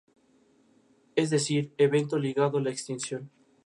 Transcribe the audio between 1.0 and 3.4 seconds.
La isla cuenta con un aeródromo.